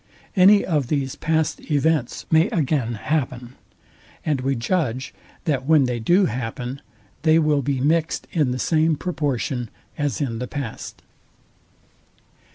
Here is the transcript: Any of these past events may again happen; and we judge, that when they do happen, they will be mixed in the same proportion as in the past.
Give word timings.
Any 0.35 0.65
of 0.65 0.87
these 0.87 1.15
past 1.15 1.69
events 1.69 2.25
may 2.31 2.49
again 2.49 2.95
happen; 2.95 3.53
and 4.25 4.41
we 4.41 4.55
judge, 4.55 5.13
that 5.45 5.67
when 5.67 5.83
they 5.83 5.99
do 5.99 6.25
happen, 6.25 6.81
they 7.21 7.37
will 7.37 7.61
be 7.61 7.79
mixed 7.79 8.25
in 8.31 8.49
the 8.49 8.57
same 8.57 8.95
proportion 8.95 9.69
as 9.99 10.19
in 10.19 10.39
the 10.39 10.47
past. 10.47 11.03